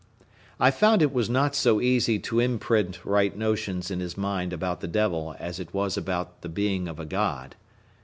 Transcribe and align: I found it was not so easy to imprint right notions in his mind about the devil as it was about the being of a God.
I 0.59 0.71
found 0.71 1.03
it 1.03 1.13
was 1.13 1.29
not 1.29 1.53
so 1.53 1.79
easy 1.79 2.17
to 2.17 2.39
imprint 2.39 3.05
right 3.05 3.37
notions 3.37 3.91
in 3.91 3.99
his 3.99 4.17
mind 4.17 4.51
about 4.51 4.81
the 4.81 4.87
devil 4.87 5.35
as 5.37 5.59
it 5.59 5.75
was 5.75 5.95
about 5.95 6.41
the 6.41 6.49
being 6.49 6.87
of 6.87 6.99
a 6.99 7.05
God. 7.05 7.55